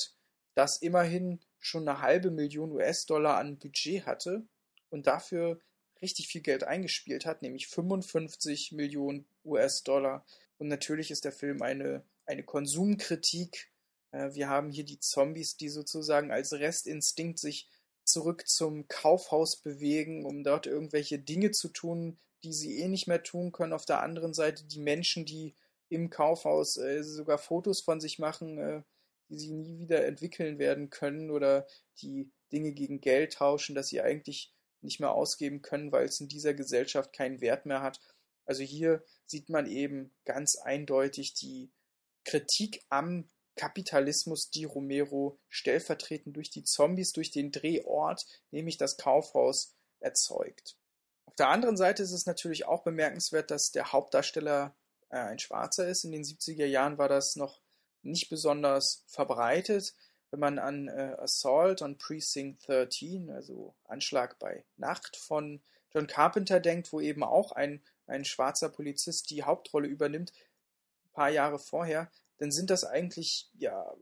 das 0.54 0.80
immerhin 0.80 1.40
schon 1.58 1.88
eine 1.88 2.00
halbe 2.00 2.30
Million 2.30 2.72
US-Dollar 2.72 3.36
an 3.36 3.58
Budget 3.58 4.06
hatte 4.06 4.46
und 4.90 5.06
dafür 5.06 5.60
richtig 6.02 6.28
viel 6.28 6.42
Geld 6.42 6.64
eingespielt 6.64 7.26
hat, 7.26 7.42
nämlich 7.42 7.68
55 7.68 8.72
Millionen 8.72 9.26
US-Dollar. 9.44 10.24
Und 10.58 10.68
natürlich 10.68 11.10
ist 11.10 11.24
der 11.24 11.32
Film 11.32 11.62
eine, 11.62 12.04
eine 12.26 12.42
Konsumkritik 12.42 13.70
äh, 14.16 14.34
wir 14.34 14.48
haben 14.48 14.70
hier 14.70 14.84
die 14.84 15.00
Zombies, 15.00 15.56
die 15.56 15.68
sozusagen 15.68 16.30
als 16.30 16.52
Restinstinkt 16.52 17.38
sich 17.38 17.68
zurück 18.04 18.48
zum 18.48 18.86
Kaufhaus 18.88 19.60
bewegen, 19.60 20.24
um 20.24 20.44
dort 20.44 20.66
irgendwelche 20.66 21.18
Dinge 21.18 21.50
zu 21.50 21.68
tun, 21.68 22.18
die 22.44 22.52
sie 22.52 22.80
eh 22.80 22.88
nicht 22.88 23.06
mehr 23.06 23.22
tun 23.22 23.52
können. 23.52 23.72
Auf 23.72 23.84
der 23.84 24.02
anderen 24.02 24.34
Seite 24.34 24.64
die 24.64 24.80
Menschen, 24.80 25.24
die 25.24 25.54
im 25.88 26.10
Kaufhaus 26.10 26.76
äh, 26.76 27.02
sogar 27.02 27.38
Fotos 27.38 27.80
von 27.80 28.00
sich 28.00 28.18
machen, 28.18 28.58
äh, 28.58 28.82
die 29.28 29.38
sie 29.38 29.52
nie 29.52 29.78
wieder 29.78 30.04
entwickeln 30.04 30.58
werden 30.58 30.90
können 30.90 31.30
oder 31.30 31.66
die 32.00 32.30
Dinge 32.52 32.72
gegen 32.72 33.00
Geld 33.00 33.34
tauschen, 33.34 33.74
das 33.74 33.88
sie 33.88 34.00
eigentlich 34.00 34.52
nicht 34.82 35.00
mehr 35.00 35.12
ausgeben 35.12 35.62
können, 35.62 35.92
weil 35.92 36.06
es 36.06 36.20
in 36.20 36.28
dieser 36.28 36.54
Gesellschaft 36.54 37.12
keinen 37.12 37.40
Wert 37.40 37.66
mehr 37.66 37.82
hat. 37.82 38.00
Also 38.44 38.62
hier 38.62 39.02
sieht 39.26 39.48
man 39.48 39.66
eben 39.66 40.14
ganz 40.24 40.56
eindeutig 40.56 41.34
die 41.34 41.72
Kritik 42.24 42.84
am 42.88 43.28
Kapitalismus 43.56 44.50
die 44.50 44.64
Romero 44.64 45.40
stellvertretend 45.48 46.36
durch 46.36 46.50
die 46.50 46.62
Zombies, 46.62 47.12
durch 47.12 47.30
den 47.30 47.50
Drehort, 47.50 48.26
nämlich 48.50 48.76
das 48.76 48.96
Kaufhaus, 48.96 49.74
erzeugt. 49.98 50.76
Auf 51.26 51.34
der 51.36 51.48
anderen 51.48 51.76
Seite 51.76 52.02
ist 52.02 52.12
es 52.12 52.26
natürlich 52.26 52.66
auch 52.66 52.82
bemerkenswert, 52.82 53.50
dass 53.50 53.70
der 53.70 53.92
Hauptdarsteller 53.92 54.74
äh, 55.10 55.18
ein 55.18 55.38
Schwarzer 55.38 55.86
ist. 55.86 56.04
In 56.04 56.12
den 56.12 56.22
70er 56.22 56.66
Jahren 56.66 56.98
war 56.98 57.08
das 57.08 57.36
noch 57.36 57.60
nicht 58.02 58.30
besonders 58.30 59.04
verbreitet. 59.06 59.94
Wenn 60.30 60.40
man 60.40 60.58
an 60.58 60.88
äh, 60.88 61.16
Assault 61.18 61.82
on 61.82 61.98
Precinct 61.98 62.66
13, 62.66 63.30
also 63.30 63.74
Anschlag 63.84 64.38
bei 64.38 64.64
Nacht 64.76 65.16
von 65.16 65.62
John 65.92 66.06
Carpenter 66.06 66.60
denkt, 66.60 66.92
wo 66.92 67.00
eben 67.00 67.22
auch 67.22 67.52
ein, 67.52 67.82
ein 68.06 68.24
schwarzer 68.24 68.68
Polizist 68.68 69.30
die 69.30 69.44
Hauptrolle 69.44 69.88
übernimmt, 69.88 70.32
ein 71.04 71.12
paar 71.12 71.30
Jahre 71.30 71.58
vorher, 71.58 72.10
dann 72.38 72.50
sind 72.50 72.70
das 72.70 72.84
eigentlich 72.84 73.48
ja 73.58 73.94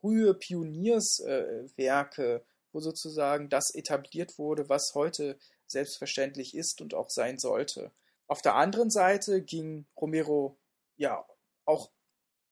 frühe 0.00 0.34
Pionierswerke, 0.34 2.36
äh, 2.36 2.40
wo 2.72 2.80
sozusagen 2.80 3.48
das 3.48 3.74
etabliert 3.74 4.38
wurde, 4.38 4.68
was 4.68 4.92
heute 4.94 5.38
selbstverständlich 5.66 6.54
ist 6.54 6.80
und 6.80 6.94
auch 6.94 7.10
sein 7.10 7.38
sollte. 7.38 7.92
Auf 8.28 8.42
der 8.42 8.54
anderen 8.54 8.90
Seite 8.90 9.42
ging 9.42 9.86
Romero 9.96 10.58
ja 10.96 11.26
auch 11.64 11.90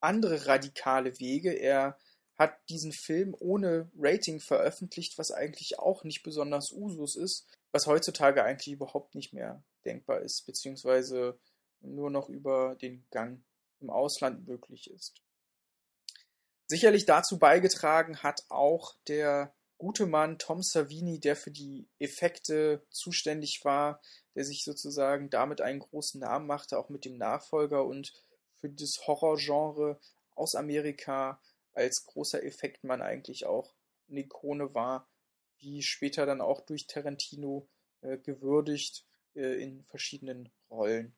andere 0.01 0.47
radikale 0.47 1.19
Wege. 1.19 1.53
Er 1.53 1.99
hat 2.37 2.57
diesen 2.69 2.93
Film 2.93 3.35
ohne 3.39 3.91
Rating 3.97 4.41
veröffentlicht, 4.41 5.19
was 5.19 5.31
eigentlich 5.31 5.79
auch 5.79 6.05
nicht 6.05 6.23
besonders 6.23 6.73
Usus 6.73 7.17
ist, 7.17 7.47
was 7.73 7.87
heutzutage 7.87 8.45
eigentlich 8.45 8.75
überhaupt 8.75 9.15
nicht 9.15 9.33
mehr 9.33 9.63
denkbar 9.85 10.21
ist, 10.21 10.45
beziehungsweise 10.47 11.39
nur 11.81 12.11
noch 12.11 12.29
über 12.29 12.77
den 12.77 13.07
Gang 13.11 13.45
im 13.81 13.91
Ausland 13.91 14.47
möglich 14.47 14.91
ist. 14.91 15.21
Sicherlich 16.67 17.05
dazu 17.05 17.39
beigetragen 17.39 18.23
hat 18.23 18.45
auch 18.49 18.95
der 19.07 19.55
gute 19.79 20.07
Mann 20.07 20.39
Tom 20.39 20.63
Savini, 20.63 21.21
der 21.21 21.37
für 21.37 21.51
die 21.51 21.89
Effekte 21.99 22.87
zuständig 22.91 23.61
war, 23.65 24.01
der 24.35 24.45
sich 24.45 24.65
sozusagen 24.65 25.31
damit 25.31 25.61
einen 25.61 25.81
großen 25.81 26.21
Namen 26.21 26.47
machte, 26.47 26.79
auch 26.79 26.89
mit 26.89 27.05
dem 27.05 27.17
Nachfolger 27.17 27.85
und 27.85 28.13
für 28.57 28.71
das 28.71 29.07
Horrorgenre 29.07 30.01
aus 30.35 30.55
Amerika 30.55 31.41
als 31.73 32.05
großer 32.07 32.43
Effektmann 32.43 33.03
eigentlich 33.03 33.47
auch 33.47 33.75
eine 34.09 34.21
Ikone 34.21 34.75
war, 34.75 35.09
wie 35.59 35.83
später 35.83 36.27
dann 36.27 36.41
auch 36.41 36.61
durch 36.61 36.87
Tarantino 36.87 37.69
äh, 38.01 38.19
gewürdigt 38.19 39.05
äh, 39.35 39.63
in 39.63 39.85
verschiedenen 39.85 40.51
Rollen. 40.71 41.15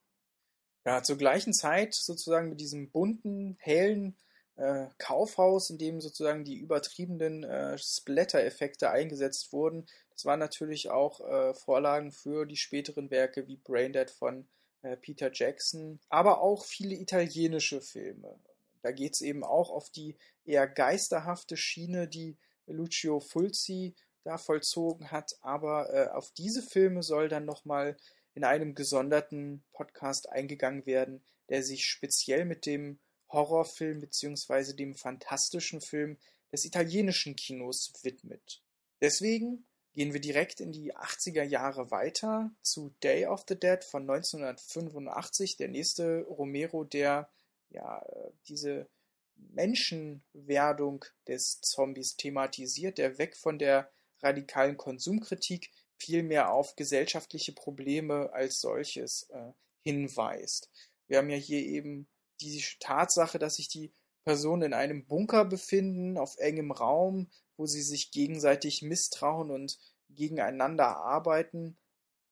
Ja, 0.85 1.03
zur 1.03 1.19
gleichen 1.19 1.53
Zeit 1.53 1.95
sozusagen 1.95 2.49
mit 2.49 2.61
diesem 2.61 2.91
bunten, 2.91 3.57
hellen 3.59 4.17
äh, 4.57 4.87
Kaufhaus, 4.99 5.71
in 5.71 5.79
dem 5.79 6.01
sozusagen 6.01 6.45
die 6.45 6.57
übertriebenen 6.57 7.45
äh, 7.45 7.79
Splatter-Effekte 7.79 8.91
eingesetzt 8.91 9.53
wurden. 9.53 9.87
Das 10.11 10.25
waren 10.25 10.41
natürlich 10.41 10.91
auch 10.91 11.21
äh, 11.21 11.55
Vorlagen 11.55 12.13
für 12.13 12.47
die 12.47 12.57
späteren 12.57 13.11
Werke 13.11 13.47
wie 13.47 13.57
Braindead 13.57 14.11
von 14.11 14.49
äh, 14.83 14.97
Peter 14.97 15.31
Jackson, 15.33 16.01
aber 16.09 16.41
auch 16.41 16.65
viele 16.65 16.95
italienische 16.95 17.81
Filme. 17.81 18.39
Da 18.83 18.93
geht 18.93 19.15
es 19.15 19.21
eben 19.21 19.45
auch 19.45 19.71
auf 19.71 19.91
die 19.91 20.17
eher 20.45 20.69
geisterhafte 20.69 21.57
Schiene, 21.57 22.09
die 22.09 22.37
Lucio 22.67 23.21
Fulci 23.21 23.95
da 24.25 24.39
vollzogen 24.39 25.11
hat. 25.11 25.37
Aber 25.41 25.93
äh, 25.93 26.09
auf 26.11 26.31
diese 26.33 26.63
Filme 26.63 27.03
soll 27.03 27.29
dann 27.29 27.45
nochmal 27.45 27.97
in 28.35 28.45
einem 28.45 28.75
gesonderten 28.75 29.65
Podcast 29.73 30.29
eingegangen 30.29 30.87
werden, 30.87 31.25
der 31.49 31.63
sich 31.63 31.87
speziell 31.87 32.45
mit 32.45 32.67
dem 32.67 32.99
Horrorfilm 33.29 34.01
bzw. 34.01 34.75
dem 34.75 34.95
fantastischen 34.95 35.81
Film 35.81 36.19
des 36.53 36.65
italienischen 36.65 37.37
Kinos 37.37 37.93
widmet. 38.03 38.63
Deswegen 39.01 39.67
gehen 39.95 40.13
wir 40.13 40.21
direkt 40.21 40.61
in 40.61 40.73
die 40.73 40.95
80er 40.95 41.43
Jahre 41.43 41.91
weiter 41.91 42.51
zu 42.63 42.95
Day 43.03 43.27
of 43.27 43.45
the 43.49 43.59
Dead 43.59 43.83
von 43.83 44.03
1985, 44.03 45.57
der 45.57 45.69
nächste 45.69 46.23
Romero, 46.29 46.85
der 46.85 47.31
ja 47.71 48.05
diese 48.47 48.89
Menschenwerdung 49.37 51.05
des 51.27 51.61
Zombies 51.61 52.17
thematisiert, 52.17 52.99
der 52.99 53.19
weg 53.19 53.37
von 53.37 53.59
der 53.59 53.91
radikalen 54.23 54.77
Konsumkritik 54.77 55.71
vielmehr 55.99 56.53
auf 56.53 56.77
gesellschaftliche 56.77 57.53
Probleme 57.53 58.33
als 58.33 58.61
solches 58.61 59.29
äh, 59.31 59.53
hinweist. 59.83 60.71
Wir 61.07 61.19
haben 61.19 61.31
ja 61.31 61.37
hier 61.37 61.61
eben 61.61 62.09
die 62.41 62.63
Tatsache, 62.81 63.39
dass 63.39 63.57
sich 63.57 63.69
die 63.69 63.93
Personen 64.25 64.63
in 64.63 64.75
einem 64.75 65.07
Bunker 65.07 65.45
befinden, 65.45 66.19
auf 66.19 66.37
engem 66.39 66.73
Raum, 66.73 67.29
wo 67.57 67.67
sie 67.67 67.83
sich 67.83 68.11
gegenseitig 68.11 68.83
misstrauen 68.83 69.51
und 69.51 69.79
gegeneinander 70.11 70.97
arbeiten. 70.97 71.77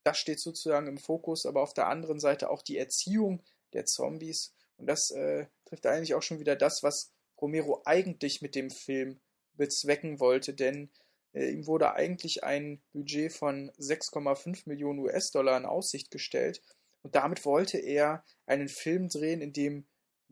Das 0.03 0.19
steht 0.19 0.41
sozusagen 0.41 0.87
im 0.87 0.99
Fokus, 0.99 1.47
aber 1.47 1.63
auf 1.63 1.75
der 1.75 1.87
anderen 1.87 2.19
Seite 2.19 2.51
auch 2.51 2.63
die 2.63 2.79
Erziehung 2.79 3.43
der 3.73 3.87
Zombies. 3.87 4.55
Und 4.77 4.87
das 4.87 5.11
äh, 5.13 5.47
trifft 5.65 5.87
eigentlich 5.87 6.15
auch 6.15 6.23
schon 6.23 6.41
wieder 6.41 6.57
das, 6.57 6.83
was 6.83 7.13
Romero 7.41 7.83
eigentlich 7.85 8.43
mit 8.43 8.55
dem 8.55 8.71
Film 8.71 9.21
bezwecken 9.55 10.21
wollte, 10.21 10.53
denn 10.53 10.91
äh, 11.33 11.51
ihm 11.51 11.67
wurde 11.67 11.95
eigentlich 11.95 12.45
ein 12.45 12.83
Budget 12.93 13.33
von 13.33 13.71
6,5 13.79 14.63
Millionen 14.67 14.99
US-Dollar 14.99 15.57
in 15.57 15.65
Aussicht 15.65 16.11
gestellt 16.11 16.61
und 17.05 17.15
damit 17.15 17.45
wollte 17.45 17.79
er 17.79 18.25
einen 18.47 18.69
Film 18.69 19.09
drehen, 19.09 19.43
in 19.43 19.53
dem 19.53 19.87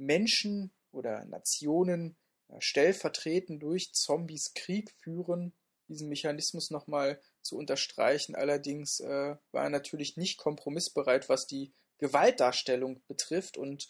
Menschen 0.06 0.72
oder 0.90 1.24
Nationen 1.24 2.16
äh, 2.48 2.60
stellvertretend 2.60 3.62
durch 3.62 3.92
Zombies 3.92 4.54
Krieg 4.54 4.90
führen. 5.00 5.54
Diesen 5.88 6.08
Mechanismus 6.08 6.70
nochmal 6.70 7.20
zu 7.42 7.56
unterstreichen. 7.56 8.34
Allerdings 8.34 9.00
äh, 9.00 9.36
war 9.50 9.64
er 9.64 9.70
natürlich 9.70 10.16
nicht 10.16 10.38
kompromissbereit, 10.38 11.28
was 11.28 11.46
die 11.46 11.72
Gewaltdarstellung 11.98 13.02
betrifft 13.06 13.56
und 13.56 13.88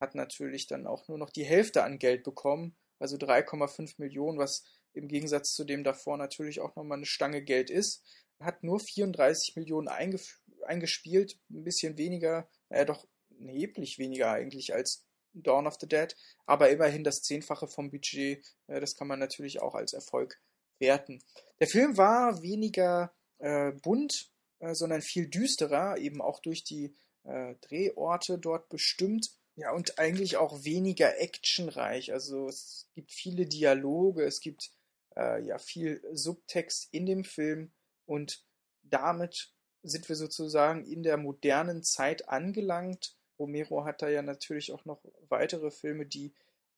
hat 0.00 0.14
natürlich 0.14 0.66
dann 0.66 0.86
auch 0.86 1.06
nur 1.08 1.18
noch 1.18 1.30
die 1.30 1.44
Hälfte 1.44 1.84
an 1.84 1.98
Geld 1.98 2.24
bekommen, 2.24 2.76
also 2.98 3.16
3,5 3.16 3.94
Millionen, 3.98 4.38
was 4.38 4.64
im 4.94 5.08
Gegensatz 5.08 5.52
zu 5.52 5.64
dem 5.64 5.84
davor 5.84 6.16
natürlich 6.16 6.60
auch 6.60 6.74
nochmal 6.76 6.98
eine 6.98 7.06
Stange 7.06 7.42
Geld 7.42 7.70
ist. 7.70 8.04
Hat 8.40 8.62
nur 8.62 8.80
34 8.80 9.56
Millionen 9.56 9.88
eingespielt, 9.88 11.38
ein 11.50 11.64
bisschen 11.64 11.98
weniger, 11.98 12.48
naja 12.68 12.84
doch 12.84 13.06
erheblich 13.38 13.98
weniger 13.98 14.30
eigentlich 14.30 14.74
als 14.74 15.04
Dawn 15.34 15.66
of 15.66 15.76
the 15.80 15.88
Dead, 15.88 16.14
aber 16.46 16.70
immerhin 16.70 17.04
das 17.04 17.22
Zehnfache 17.22 17.68
vom 17.68 17.90
Budget, 17.90 18.44
äh, 18.66 18.80
das 18.80 18.96
kann 18.96 19.08
man 19.08 19.18
natürlich 19.18 19.60
auch 19.60 19.74
als 19.74 19.92
Erfolg 19.92 20.40
werten. 20.78 21.22
Der 21.60 21.68
Film 21.68 21.96
war 21.96 22.42
weniger 22.42 23.14
äh, 23.38 23.72
bunt, 23.72 24.30
äh, 24.60 24.74
sondern 24.74 25.02
viel 25.02 25.28
düsterer, 25.28 25.98
eben 25.98 26.20
auch 26.20 26.40
durch 26.40 26.64
die 26.64 26.94
äh, 27.24 27.54
Drehorte 27.62 28.38
dort 28.38 28.68
bestimmt. 28.68 29.30
Ja, 29.54 29.72
und 29.72 29.98
eigentlich 29.98 30.38
auch 30.38 30.64
weniger 30.64 31.20
actionreich. 31.20 32.12
Also 32.12 32.48
es 32.48 32.88
gibt 32.94 33.12
viele 33.12 33.46
Dialoge, 33.46 34.24
es 34.24 34.40
gibt 34.40 34.70
äh, 35.14 35.42
ja 35.44 35.58
viel 35.58 36.02
Subtext 36.12 36.88
in 36.90 37.04
dem 37.04 37.24
Film 37.24 37.70
und 38.06 38.44
damit 38.82 39.52
sind 39.82 40.08
wir 40.08 40.16
sozusagen 40.16 40.84
in 40.84 41.02
der 41.02 41.16
modernen 41.16 41.82
Zeit 41.82 42.28
angelangt. 42.28 43.16
Romero 43.38 43.84
hat 43.84 44.02
da 44.02 44.08
ja 44.08 44.22
natürlich 44.22 44.72
auch 44.72 44.84
noch 44.84 45.00
weitere 45.28 45.70
Filme, 45.70 46.06
die 46.06 46.32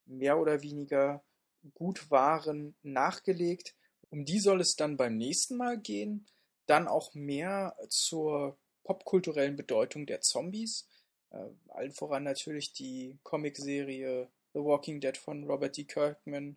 mehr 0.07 0.39
oder 0.39 0.63
weniger 0.63 1.23
gut 1.75 2.11
waren, 2.11 2.75
nachgelegt. 2.83 3.75
Um 4.11 4.25
die 4.25 4.39
soll 4.39 4.61
es 4.61 4.77
dann 4.77 4.97
beim 4.97 5.17
nächsten 5.17 5.57
Mal 5.57 5.79
gehen. 5.79 6.27
Dann 6.67 6.89
auch 6.89 7.15
mehr 7.15 7.77
zur 7.89 8.59
popkulturellen 8.85 9.57
Bedeutung 9.57 10.07
der 10.07 10.21
Zombies. 10.21 10.89
Äh, 11.31 11.49
allen 11.69 11.93
voran 11.93 12.23
natürlich 12.23 12.73
die 12.73 13.19
Comicserie 13.23 14.29
The 14.53 14.61
Walking 14.61 15.01
Dead 15.01 15.17
von 15.17 15.45
Robert 15.45 15.77
D. 15.77 15.85
Kirkman, 15.85 16.57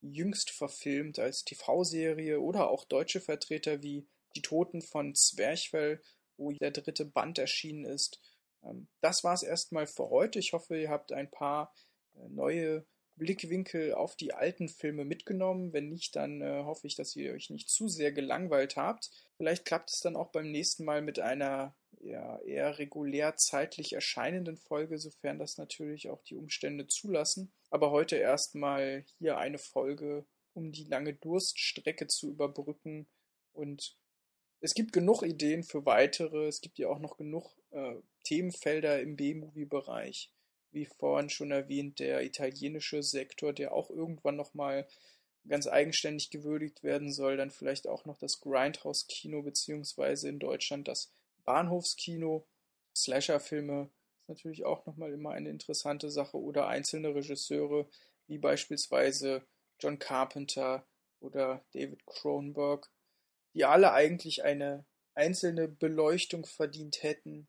jüngst 0.00 0.50
verfilmt 0.50 1.18
als 1.18 1.44
TV-Serie 1.44 2.40
oder 2.40 2.70
auch 2.70 2.84
deutsche 2.84 3.20
Vertreter 3.20 3.82
wie 3.82 4.06
Die 4.34 4.42
Toten 4.42 4.82
von 4.82 5.14
Zwerchfell, 5.14 6.00
wo 6.36 6.50
der 6.52 6.70
dritte 6.70 7.04
Band 7.04 7.38
erschienen 7.38 7.84
ist. 7.84 8.20
Ähm, 8.64 8.88
das 9.00 9.24
war 9.24 9.34
es 9.34 9.42
erstmal 9.42 9.86
für 9.86 10.10
heute. 10.10 10.38
Ich 10.38 10.52
hoffe, 10.52 10.78
ihr 10.78 10.90
habt 10.90 11.12
ein 11.12 11.30
paar 11.30 11.72
äh, 12.14 12.28
neue 12.28 12.84
Blickwinkel 13.16 13.94
auf 13.94 14.16
die 14.16 14.34
alten 14.34 14.68
Filme 14.68 15.04
mitgenommen. 15.04 15.72
Wenn 15.72 15.88
nicht, 15.88 16.16
dann 16.16 16.40
äh, 16.40 16.64
hoffe 16.64 16.86
ich, 16.86 16.96
dass 16.96 17.14
ihr 17.14 17.32
euch 17.32 17.50
nicht 17.50 17.68
zu 17.68 17.88
sehr 17.88 18.12
gelangweilt 18.12 18.76
habt. 18.76 19.10
Vielleicht 19.36 19.64
klappt 19.64 19.90
es 19.90 20.00
dann 20.00 20.16
auch 20.16 20.32
beim 20.32 20.50
nächsten 20.50 20.84
Mal 20.84 21.02
mit 21.02 21.20
einer 21.20 21.76
ja, 22.00 22.38
eher 22.40 22.78
regulär 22.78 23.36
zeitlich 23.36 23.92
erscheinenden 23.92 24.56
Folge, 24.56 24.98
sofern 24.98 25.38
das 25.38 25.56
natürlich 25.56 26.10
auch 26.10 26.22
die 26.24 26.36
Umstände 26.36 26.86
zulassen. 26.86 27.52
Aber 27.70 27.90
heute 27.90 28.16
erstmal 28.16 29.04
hier 29.18 29.38
eine 29.38 29.58
Folge, 29.58 30.26
um 30.52 30.72
die 30.72 30.84
lange 30.84 31.14
Durststrecke 31.14 32.06
zu 32.06 32.28
überbrücken. 32.28 33.06
Und 33.52 33.96
es 34.60 34.74
gibt 34.74 34.92
genug 34.92 35.22
Ideen 35.22 35.62
für 35.62 35.86
weitere. 35.86 36.46
Es 36.46 36.60
gibt 36.60 36.78
ja 36.78 36.88
auch 36.88 36.98
noch 36.98 37.16
genug 37.16 37.56
äh, 37.74 37.96
Themenfelder 38.24 39.00
im 39.00 39.16
B-Movie-Bereich 39.16 40.30
wie 40.74 40.86
vorhin 40.86 41.30
schon 41.30 41.50
erwähnt, 41.50 42.00
der 42.00 42.22
italienische 42.24 43.02
Sektor, 43.02 43.52
der 43.52 43.72
auch 43.72 43.90
irgendwann 43.90 44.36
nochmal 44.36 44.86
ganz 45.46 45.66
eigenständig 45.66 46.30
gewürdigt 46.30 46.82
werden 46.82 47.12
soll. 47.12 47.36
Dann 47.36 47.50
vielleicht 47.50 47.86
auch 47.86 48.04
noch 48.04 48.18
das 48.18 48.40
Grindhouse-Kino, 48.40 49.42
beziehungsweise 49.42 50.28
in 50.28 50.38
Deutschland 50.38 50.88
das 50.88 51.12
Bahnhofskino. 51.44 52.46
Slasher-Filme 52.94 53.90
ist 54.20 54.28
natürlich 54.28 54.64
auch 54.64 54.84
nochmal 54.86 55.12
immer 55.12 55.30
eine 55.30 55.50
interessante 55.50 56.10
Sache. 56.10 56.38
Oder 56.38 56.66
einzelne 56.66 57.14
Regisseure, 57.14 57.88
wie 58.26 58.38
beispielsweise 58.38 59.46
John 59.78 59.98
Carpenter 59.98 60.86
oder 61.20 61.64
David 61.72 62.04
Cronenberg, 62.06 62.90
die 63.54 63.64
alle 63.64 63.92
eigentlich 63.92 64.44
eine 64.44 64.84
einzelne 65.14 65.68
Beleuchtung 65.68 66.44
verdient 66.44 67.02
hätten 67.02 67.46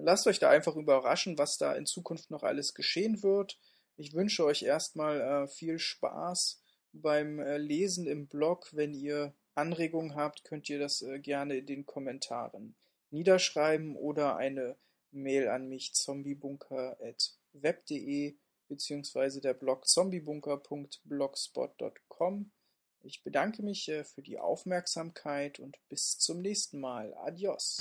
Lasst 0.00 0.26
euch 0.26 0.38
da 0.38 0.48
einfach 0.50 0.76
überraschen, 0.76 1.38
was 1.38 1.56
da 1.58 1.74
in 1.74 1.86
Zukunft 1.86 2.30
noch 2.30 2.42
alles 2.42 2.74
geschehen 2.74 3.22
wird. 3.22 3.58
Ich 3.96 4.12
wünsche 4.14 4.44
euch 4.44 4.62
erstmal 4.62 5.20
äh, 5.20 5.46
viel 5.48 5.78
Spaß 5.78 6.62
beim 6.92 7.38
äh, 7.40 7.58
Lesen 7.58 8.06
im 8.06 8.28
Blog. 8.28 8.70
Wenn 8.72 8.94
ihr 8.94 9.34
Anregungen 9.54 10.14
habt, 10.14 10.44
könnt 10.44 10.70
ihr 10.70 10.78
das 10.78 11.02
äh, 11.02 11.18
gerne 11.18 11.58
in 11.58 11.66
den 11.66 11.84
Kommentaren 11.84 12.76
niederschreiben 13.10 13.96
oder 13.96 14.36
eine 14.36 14.76
Mail 15.10 15.48
an 15.48 15.68
mich 15.68 15.94
zombiebunker.web.de 15.94 18.36
beziehungsweise 18.68 19.40
der 19.40 19.54
Blog 19.54 19.88
zombiebunker.blogspot.com. 19.88 22.52
Ich 23.00 23.22
bedanke 23.22 23.62
mich 23.62 23.88
äh, 23.88 24.04
für 24.04 24.20
die 24.22 24.38
Aufmerksamkeit 24.38 25.58
und 25.58 25.78
bis 25.88 26.18
zum 26.18 26.40
nächsten 26.40 26.78
Mal. 26.78 27.14
Adios. 27.14 27.80